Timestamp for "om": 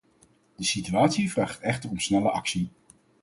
1.89-1.99